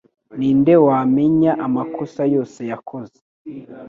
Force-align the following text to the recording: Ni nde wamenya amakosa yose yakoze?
Ni 0.37 0.49
nde 0.59 0.73
wamenya 0.85 1.51
amakosa 1.65 2.21
yose 2.33 2.59
yakoze? 2.71 3.17